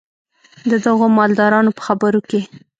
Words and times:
د 0.69 0.71
دغو 0.85 1.05
مالدارانو 1.17 1.71
په 1.77 1.81
خبرو 1.87 2.19
کې. 2.29 2.41